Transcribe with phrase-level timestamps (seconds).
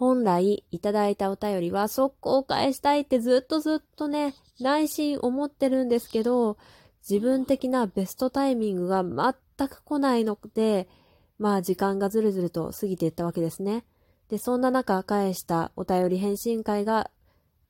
[0.00, 6.56] 本来いただいたお便りは速攻返したいってずっとずっとね、内心思ってるんですけど、
[7.06, 10.88] 自分的なベストタイミングが全く来ないので、
[11.38, 13.84] まあ時間がずるずると過ぎていったわけですね。
[14.30, 17.10] で、そんな中返したお便り返信会が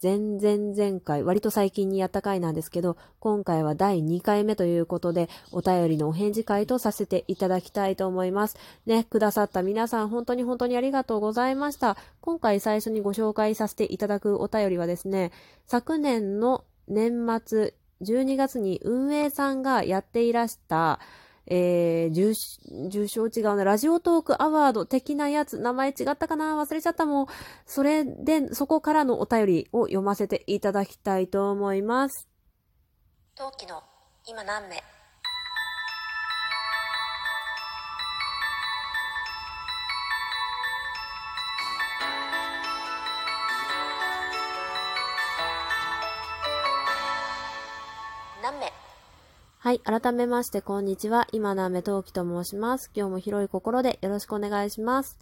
[0.03, 8.57] 前々前回、割と最近にやった回なんですけど、今回は第2回目ということで、お便りのお返事会とさせていただきたいと思います。
[8.87, 11.99] ね、くださった皆さん、本当に本当にありがとうございました。
[12.23, 15.33] 今回最初にご紹介させていただくお便りはですね、
[15.67, 20.99] 昨年の年末12月に運営さんがやっていらした、
[21.47, 22.33] えー、重、
[22.89, 26.57] 重賞違うな、ラジオトークアワード的なやつ、名前違ったかな？
[26.57, 27.27] 忘れちゃったもん。
[27.67, 32.29] それで、そこからのお便りを読ませていただきたいと思います。
[33.35, 33.83] 陶器の
[34.27, 35.00] 今何名？
[49.63, 49.81] はい。
[49.81, 51.29] 改めまして、こんにちは。
[51.33, 52.91] 今のアメトウキと申します。
[52.95, 55.19] 今日も広い心でよろしくお願いします。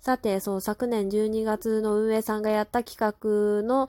[0.00, 3.88] さて、そう、昨年12月の運営さんがやった企画の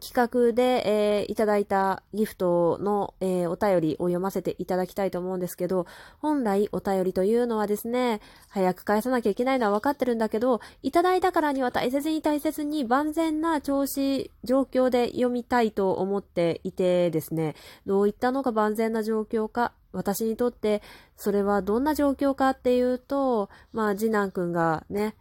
[0.00, 0.82] 企画で、
[1.22, 5.86] えー、いただいたギフトの、えー、お便りを読ませていただきたいと思うんですけど、
[6.18, 17.54] 本来お便りというのはですね、早く返さなきゃいけないのは分かってるんだけど、いただいたからには大切に大切に万全な調子、状況で読みたいと思っていてですね、
[17.86, 20.82] どういったのが万全な状況か、私にとって
[21.16, 25.14] それはどんな状況かっていうと、まあ次男くんがね、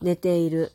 [0.00, 0.72] 寝ている。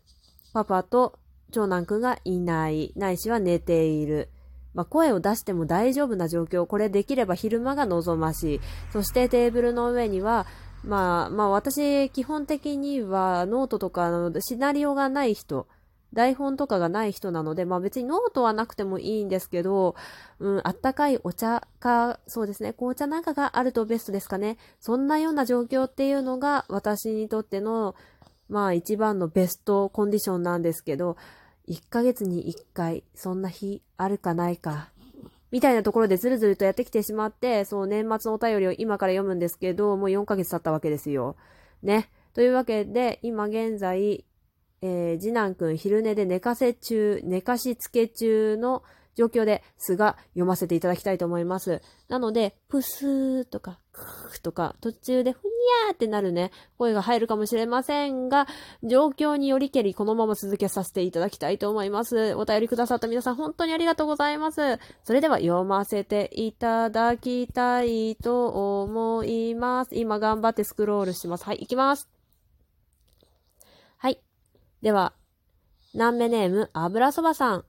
[0.54, 1.20] パパと
[1.52, 4.30] 長男くんがいない、ないしは寝ている。
[4.74, 6.66] まあ、声を出しても大丈夫な状況。
[6.66, 8.62] これできれば昼間が望ましい。
[8.94, 10.46] そしてテーブルの上には、
[10.84, 15.68] まあ、まあ私、基本的にはノートとかのシナリオがない人、
[16.14, 19.96] 台本とかがない人なので、まあ別にノートはなくてもいいんですけど、
[20.40, 24.58] うん、あったかいお茶か、そうですね、紅茶なんかがあるとベストですかね。
[24.80, 27.96] そんなような状況っていうのが私にとっての、
[28.50, 31.18] まあ一番のベストコンディションなんですけど、
[31.68, 34.90] 1ヶ月に1回、そんな日あるかないか、
[35.52, 41.36] みたいなところでずるずるとやってきてしまって、その年末のお便りを今から読むんですけど、もう4ヶ月経ったわけですよ。
[41.84, 42.10] ね。
[42.34, 44.26] というわけで、今現在、
[44.82, 48.84] えー、次男くん昼寝で寝かせ中、寝かしつけ中の
[49.18, 51.82] 状況ですが読ませていただきたいと思います。
[52.08, 58.46] なので、プスーとか、クーとか、途中でふにゃーってなるね、声が入るかもしれませんが、
[58.84, 62.36] 状況によりけりこのまま続けさせていただきたいと思います。
[62.36, 64.80] お便りくださった皆さん本当にありがとうございます。
[65.04, 69.96] それでは読ませていただきたいと思います。
[69.96, 71.46] 今頑張ってスクロールします。
[71.46, 72.08] はい、行きます。
[73.98, 74.22] はい。
[74.84, 75.14] では、
[75.96, 77.66] 南目ネーム、油そばさん。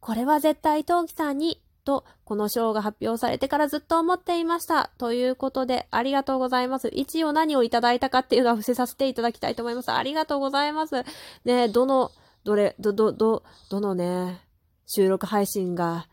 [0.00, 4.90] これは絶対陶器さんに、と、この賞が発表されてからずっと思っていました。
[4.98, 6.90] ということで、ありがとうございます。
[6.92, 9.90] 一応何をいただいたかっていうのは伏せさせていただきたいと思います。
[9.90, 11.02] ありがとうございます。
[11.44, 12.10] ねどの、
[12.44, 14.40] どれ、ど、ど、ど、どのね、
[14.86, 16.08] 収録配信が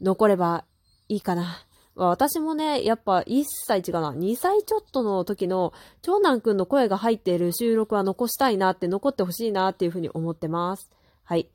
[0.00, 0.64] 残れば
[1.08, 1.64] いいかな。
[1.96, 5.72] 私もね、やっぱ1歳違うな、2歳ちょっとの時の
[6.02, 10.90] 長男くんの声が入っている収録は残したいなって、残ってほしいなっていうふうに思ってます。
[11.22, 11.48] はい。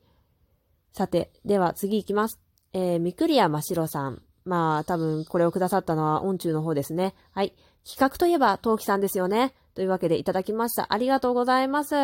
[0.92, 2.40] さて、では次行きます。
[2.72, 4.22] えー、みくりやましろさん。
[4.44, 7.14] まあ、多分これをくださったのは音中の方ですね。
[7.32, 7.54] はい。
[7.84, 9.54] 企画といえば、陶器さんですよね。
[9.74, 10.92] というわけでいただきました。
[10.92, 11.94] ありがとうございます。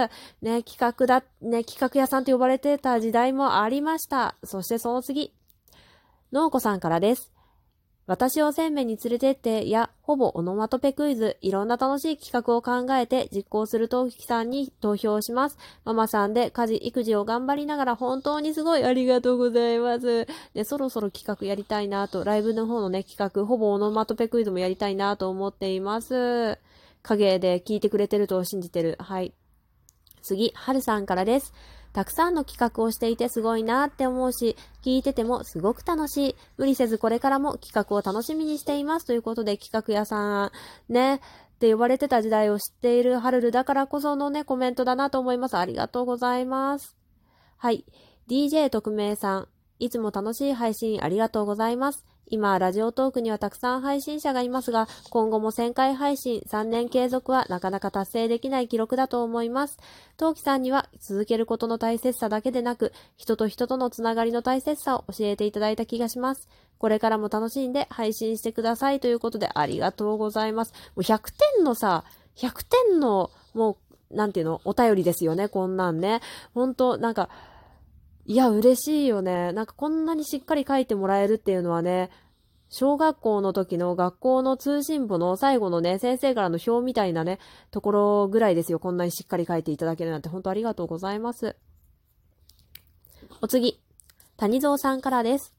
[0.40, 4.36] ね、企画だ、ね、企画屋さんと呼ばれてた時代もありました。
[4.44, 5.32] そしてその次。
[6.32, 7.35] 農子さんからです。
[8.06, 15.58] 私を鮮明に連れてってや、ほぼオノマトペクイズ、いろんな楽しい企画を考えて実行するときさんに投票します。
[15.84, 20.28] ママさんで家事、育児を頑張りながら本当にすごいありがとうございます。
[20.54, 26.58] で、そろそろ企画やりたいなと、ライブの方のね、企画、ほぼオノマトペクイズもやりたいなと思っています。
[27.02, 28.96] 影で聞いてくれてると信じてる。
[29.00, 29.34] はい。
[30.22, 31.52] 次、はるさんからです。
[31.96, 34.54] たくさんの企画をしていてすごいなって思うし、
[34.84, 36.36] 聞いててもすごく楽しい。
[36.58, 39.06] 無理せずこれからも企画を楽しみにしています。
[39.06, 40.52] ということで企画屋さ
[40.88, 41.20] ん、ね、っ
[41.58, 45.56] て呼ばれてた時代を知っているハルルだからこそのね、コメントだなと思います。
[45.56, 46.98] ありがとうございます。
[47.56, 47.86] はい。
[48.28, 52.04] DJ 特命さん、いつも楽しい配信ありがとうございます。
[52.28, 59.78] 今、ラジオトークにはたくさん配信者がいますが、今後も1000回配信、3年継続はなかなか達成できない記録だと思います。
[60.16, 66.48] トウキさんには続けることの大切さだけでなく、人と人とのつながりの大切さを教えていただいた気がします。
[66.78, 70.72] これからも楽しんで配信してくださいということでありがとうございます。
[70.94, 72.04] もう100点のさ、
[72.36, 73.76] 100点のもう
[74.10, 76.20] なんていうのお便りですよね、こんなんね。
[76.54, 77.28] ほんと、なんか、
[78.28, 79.52] いや、嬉しいよね。
[79.52, 82.10] なんかこんなにしっかり書いてもらえるっていうのはね、
[82.68, 87.38] 小学校の時の学校の通信簿の最後のね、先生からの表みたいなね、
[87.70, 88.80] ところぐらいですよ。
[88.80, 91.56] こんなにしっかり書いていただけるなんて、本当ありがとうございます。
[93.40, 93.80] お次、
[94.36, 95.52] 谷蔵さんからです。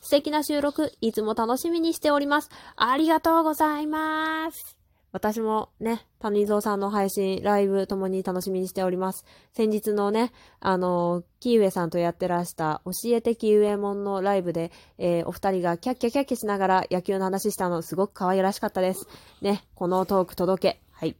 [0.00, 2.48] 素敵な収録、いつも楽しみにしております。
[2.76, 4.83] ありがとうございます。
[5.14, 9.24] 私もね、谷蔵さんの配信、ライブともに楽しみにしております。
[9.52, 19.06] 先日のね、あの、キーウェさんとやってらした、教えてキーウェモンのライブで、えー、お二人がキャッキャキャッキャしながら野球の話したの、すごく可愛らしかったです。
[19.40, 20.80] ね、このトーク届け。
[20.90, 21.14] はい。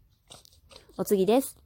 [0.97, 1.57] お次です。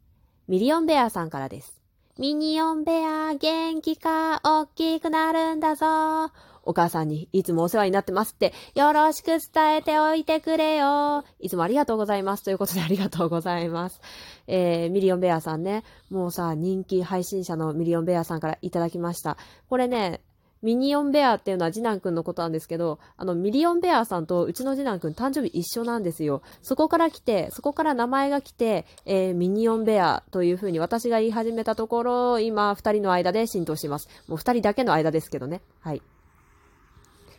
[0.49, 1.81] ミリオンベアさんからです。
[2.19, 6.31] ミニオンベア、元気か、大きくなるんだぞ。
[6.69, 11.25] お母さんにいつもお世話になってますって、よろしく伝えておいてくれよ。
[11.41, 12.45] いつもありがとうございます。
[12.45, 14.03] ということでありがとうございます。
[14.47, 19.39] えー、ミリオンベアさんね、もうさ、人気配信者のミリオンベアさんからいただきました。
[19.71, 20.21] これね、
[20.61, 26.43] ミニオンベアっていうのは次男くんのことなんですけど、あの、ミリオンベアさんとうちの次男くん誕生日一緒なんですよ。
[26.63, 34.09] そこから来て、そこから名前が来て、えー、ミニオンベアというふうに私が言い始めたところ、今二人の間で浸透してます。
[34.27, 35.63] もう二人だけの間ですけどね。
[35.81, 36.03] はい。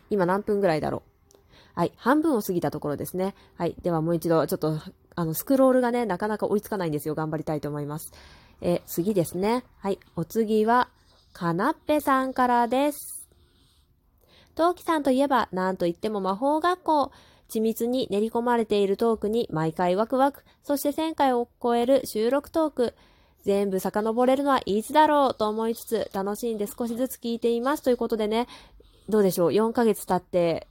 [0.10, 1.40] 今何分ぐらいだろう？
[1.76, 1.94] はい。
[1.96, 3.36] 半分を過ぎたところですね。
[3.56, 3.76] はい。
[3.82, 4.80] ではもう一度、ちょっと、
[5.16, 7.16] あの、スクロールがね、なかなか追いつかないんですよ。
[7.16, 8.12] 頑張りたいと思います。
[8.62, 9.64] え次ですね。
[9.80, 10.00] はい。
[10.16, 10.90] お次は、
[11.32, 13.30] かなっぺさんからです。
[14.56, 17.12] トウキさんといえば、なんといっても魔法学校。
[17.50, 20.44] 緻密に練り込まれているトークに毎回ワクワク。
[20.64, 22.94] そして1000回を超える収録トーク。
[23.44, 25.34] 全部遡れるのはいつだろう？
[25.34, 27.82] と思いつつ、楽しんで少しずつ聞いています。
[27.82, 28.48] ということでね、
[29.10, 30.68] どうでしょう ?4 ヶ月経って、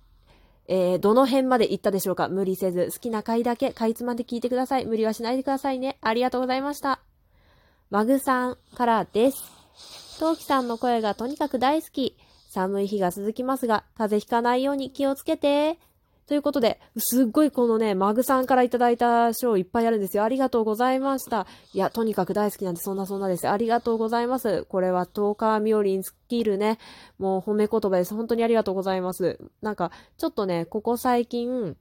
[0.68, 2.28] えー、どの辺まで行ったでしょうか？
[2.28, 4.86] 無理せず、好きな回だけ、かいつまで聞いてください。
[4.86, 5.98] 無理はしないでくださいね。
[6.00, 7.00] ありがとうございました。
[7.90, 9.42] マグさんからです。
[10.20, 12.16] トウキさんの声がとにかく大好き。
[12.50, 15.78] 寒い日が続きますが、風邪ひかないように気をつけて。
[16.28, 20.24] ということで、すっごいこのね、マグさんからいただいた賞いっぱいあるんですよ。
[20.24, 21.46] ありがとうございました。
[21.72, 23.48] いや、とにかく大好きなんで、そんなそんなです。
[23.48, 24.64] ありがとうございます。
[24.64, 26.78] これはトーカーミオリンスキルね。
[27.18, 28.14] もう褒め言葉です。
[28.14, 29.38] 本当にありがとうございます。
[29.62, 31.78] なんか、ちょっとね、ここ最近、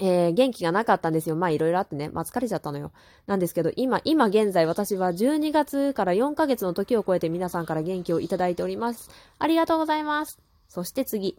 [0.00, 1.36] えー、元気がなかったんですよ。
[1.36, 2.08] まあいろいろあってね。
[2.08, 2.92] まあ疲れちゃったのよ。
[3.26, 9.10] なんですけど、今、今現在私は12月から4ヶ月の時を超えて皆さんから元気をいただいております。
[9.38, 10.38] ありがとうございます。
[10.66, 11.36] そして次。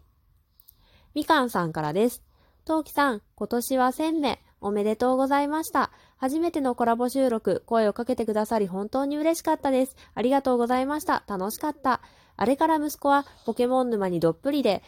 [1.14, 2.22] みかんさんからです。
[2.64, 5.90] トウキさん、今年は1000名、おめでとうございました。
[6.16, 9.96] 初めてのコラボ収録、声をかけてくださり本当に嬉しかったです。
[10.14, 11.22] ありがとうございました。
[11.26, 12.00] 楽しかった。
[12.38, 14.82] あれから息子はポケモン沼にどっぷりで、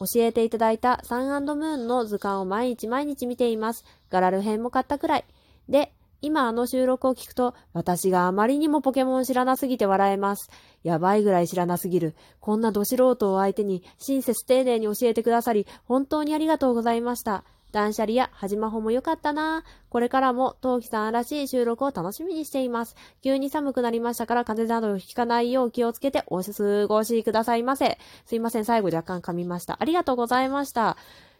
[0.00, 3.86] 教えていただいたサンムーンの図鑑を毎日毎日見ています。
[4.10, 5.24] ガラル編も買ったくらい。
[5.68, 10.50] で、今あの収録を聞くと、私があまりにもポケモン知らなすぎて笑えます。
[10.82, 12.14] やばいぐらい知らなすぎる。
[12.40, 17.44] こんなど素人を相手に親切丁寧に教えてくださり、本当にありがとうございました。
[17.72, 22.96] 断捨離やはじまほも良かったなこれからも、トウキさんらしい収録を楽しみにしています。
[23.22, 27.98] 急に寒くなりましたから、風邪などをひかないよう気をつけてお過ごしくださいませ。
[28.26, 29.76] すいません、最後若干噛みました。
[29.80, 30.96] ありがとうございました。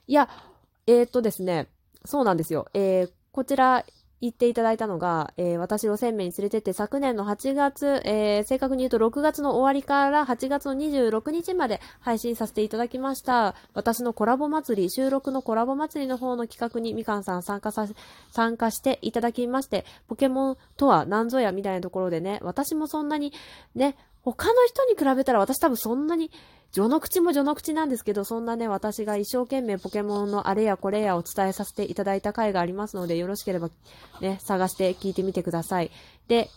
[0.06, 0.28] いや、
[0.86, 1.68] えー、っとですね、
[2.04, 2.68] そうなんですよ。
[2.74, 3.84] えー、こちら、
[4.20, 13.54] 言っていただいたのが、えー、私を鮮明に連れてって昨年の8月、えー、正確に言うと6月の終わりから8月の26日まで配信させていただきました。
[13.72, 17.86] 私のコラボ祭り、収録のコラボ祭りの方の企画にみかんさん参加さ、
[18.30, 23.32] 参加していただきまして、ポケモンとは何ぞやみたいなところでね、私もそんなに
[23.74, 26.30] ね、他の人に比べたら私多分そんなに
[26.72, 33.70] 序の口も序の口なんですけど、そんなね、私が一生懸命ポケモンのあれやこれやを伝えさせていただいた回がありますので、よろしければ
[34.20, 35.90] ね、探して聞いてみてください。
[36.28, 36.48] で、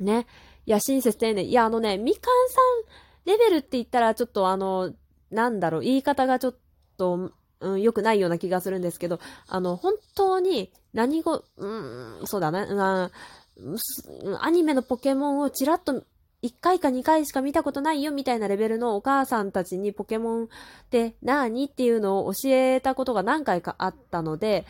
[0.00, 0.26] ね、
[0.66, 1.42] いや、親切丁寧。
[1.42, 4.92] いや、あのね、みかんさんレベルって言ったら、ちょっとあの、
[5.30, 6.56] なんだろう、言い方がちょっ
[6.96, 13.10] と、うん、良くないような気がするんですけど、あの、本当に、何語、うん、そうだね、うん、
[14.40, 16.04] アニメのポケモンをちらっと
[16.42, 20.48] 1回か2回しか見たことないよみたいなレベルのお母さんたちにポケモンっ
[20.90, 21.66] て何？
[21.66, 24.66] っていうのを教えたことが何回かあったので、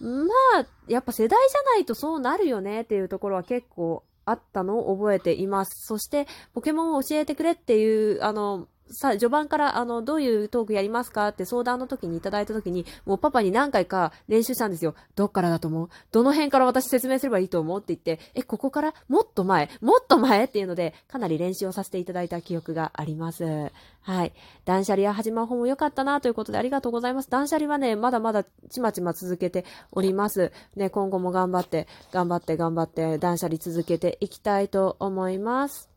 [0.00, 0.28] ま
[0.60, 5.86] あ、やっぱ世代じゃないとそうなるよねっていうところは結構あったのを覚えています。
[5.86, 14.94] そして、ポケモンを教えてくれっていう、あの、さ、序盤からあの、どういうトークやりますかって相談の時にいただいた時に、もうパパに何回か練習したんですよ。
[15.16, 15.88] どっからだと思う？
[16.12, 23.70] どの辺から私説明すればいいと思うって言って、え、ここからもっと前もっと前っていうので、かなり練習をさせていただいた記憶があります。
[24.02, 24.32] はい。
[24.64, 27.30] 断捨離や始まる方も良かったなということでありがとうございます。
[27.30, 30.52] 断捨離はね、まだまだちまちま続けております。
[30.76, 35.93] ね、今後も頑張って、頑張って、頑張って、断捨離続けていきたいと思います。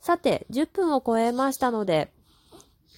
[0.00, 2.10] さて、10分を超えましたので、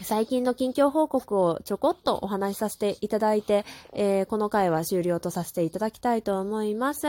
[0.01, 7.07] 最近の近況報告をちょこっとお話しさせていただいて、えー、この回は終了とさせていただきたいと思います。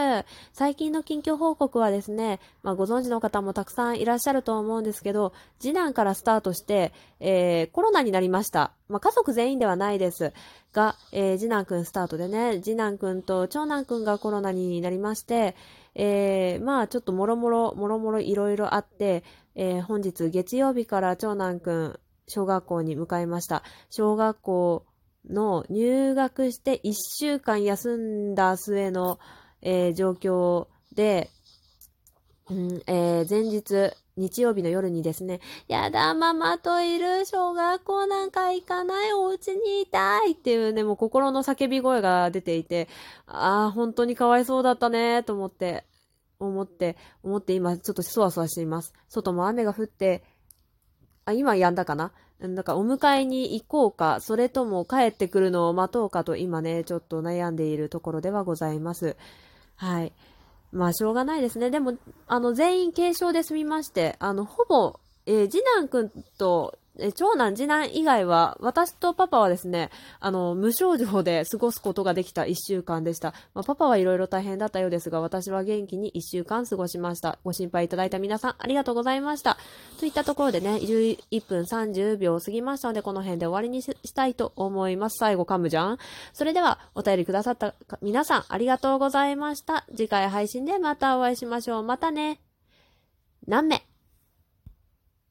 [0.52, 8.74] 最近の近況報告はですね、まあ、ご存知の方もたくさんいらっしゃると思うんですけど、次男からスタートして、えー、コロナになりました。
[8.90, 10.34] まあ、家族全員ではないです。
[10.74, 15.56] が、えー、次男くんスタートでね、次男くんと長男くんがコロナになりまして、
[15.96, 19.24] えー、まあちょっともろもろ、もろもろいろいろあって、
[19.56, 23.64] えー、本日月曜日から長男くん、小学校に向かいました。
[23.90, 24.86] 小学校
[25.30, 29.20] の入学して1週間休んだ末の、
[29.62, 31.30] えー、状況で、
[32.50, 40.34] うんえー、前日、日曜日の夜にですね、やだ、ママといる、小学校なんか行かない、お家にいたい？
[40.34, 42.90] っていうね、もう心の叫び声が出ていて、
[43.26, 45.86] ああ、本当にかわいそうだったね、と思って、
[46.48, 48.94] 思って、思って今ちょっとそわそわしています。
[49.10, 50.24] 外も雨が降って、
[51.26, 52.12] あ、今止んだかな？
[52.40, 59.16] なんかお迎えに行こうか、それとも帰ってくるのを待とうかと今ね、ちょっと悩んでいるところではございます。
[59.76, 60.12] はい。
[60.74, 61.70] まあ、しょうがないですね。
[61.70, 61.94] でも、
[62.28, 73.34] あの、全員軽症で済みまして、あの、ほぼ、えー、次男くんとえ長男、次男以外は、私とパパはですね、あの、無症状で過ごすことができた一週間でした。
[73.56, 77.40] まあ、パパはいろいろ大変だったようですが、私は元気に一週間過ごしました。
[77.44, 79.58] ご心配いただいた皆さん、ありがとうございました。
[80.00, 85.18] といったところでね、11分30秒過ぎましたので、この辺で終わりにしたいと思います。
[85.18, 85.98] 最後噛むじゃん
[86.34, 87.74] それでは、お便りくださった
[88.04, 89.86] 皆さん、ありがとうございました。
[89.96, 91.84] 次回配信でまたお会いしましょう。
[91.84, 92.40] またね。
[93.48, 93.93] 何名？